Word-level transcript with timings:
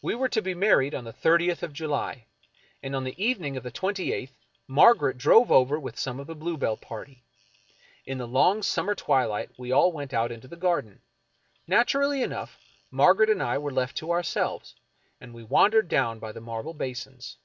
We 0.00 0.14
were 0.14 0.28
to 0.28 0.40
be 0.40 0.54
married 0.54 0.94
on 0.94 1.02
the 1.02 1.12
thirtieth 1.12 1.64
of 1.64 1.72
July, 1.72 2.26
and 2.84 2.94
on 2.94 3.02
the 3.02 3.20
evening 3.20 3.56
of 3.56 3.64
the 3.64 3.72
twenty 3.72 4.12
eighth 4.12 4.38
Margaret 4.68 5.18
drove 5.18 5.50
over 5.50 5.76
with 5.76 5.98
some 5.98 6.20
of 6.20 6.28
the 6.28 6.36
Bluebell 6.36 6.76
party. 6.76 7.24
In 8.06 8.18
the 8.18 8.28
long 8.28 8.62
summer 8.62 8.94
twiHght 8.94 9.50
we 9.58 9.72
all 9.72 9.90
went 9.90 10.14
out 10.14 10.30
into 10.30 10.46
the 10.46 10.54
garden. 10.54 11.02
Naturally 11.66 12.22
enough, 12.22 12.60
Mar 12.92 13.12
garet 13.12 13.28
and 13.30 13.42
I 13.42 13.58
were 13.58 13.72
left 13.72 13.96
to 13.96 14.12
ourselves, 14.12 14.76
and 15.20 15.34
we 15.34 15.42
wandered 15.42 15.88
down 15.88 16.20
by 16.20 16.30
the 16.30 16.40
marble 16.40 16.72
basins. 16.72 17.36